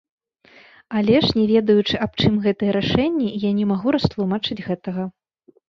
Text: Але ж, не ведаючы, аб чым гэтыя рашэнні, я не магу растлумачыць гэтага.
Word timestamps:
Але 1.01 1.15
ж, 1.25 1.29
не 1.39 1.43
ведаючы, 1.51 1.95
аб 2.07 2.11
чым 2.25 2.41
гэтыя 2.47 2.71
рашэнні, 2.79 3.29
я 3.47 3.55
не 3.61 3.71
магу 3.75 3.97
растлумачыць 3.99 4.61
гэтага. 4.73 5.09